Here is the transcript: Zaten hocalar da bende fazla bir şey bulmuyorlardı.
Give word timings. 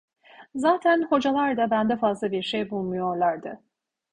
Zaten 0.55 1.03
hocalar 1.09 1.57
da 1.57 1.71
bende 1.71 1.97
fazla 1.97 2.31
bir 2.31 2.41
şey 2.41 2.69
bulmuyorlardı. 2.69 3.63